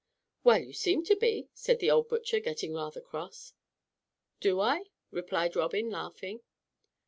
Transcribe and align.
"Well, 0.43 0.57
you 0.59 0.73
seem 0.73 1.03
to 1.03 1.15
be," 1.15 1.49
said 1.53 1.77
the 1.77 1.91
old 1.91 2.09
butcher, 2.09 2.39
getting 2.39 2.73
rather 2.73 3.01
cross. 3.01 3.53
"Do 4.39 4.59
I?" 4.59 4.85
replied 5.11 5.55
Robin, 5.55 5.91
laughing. 5.91 6.41